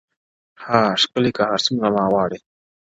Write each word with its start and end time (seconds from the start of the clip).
ها 0.65 0.81
ښکلې 1.01 1.31
که 1.35 1.43
هر 1.49 1.59
څومره 1.65 1.87
ما 1.95 2.03
وغواړي; 2.07 2.39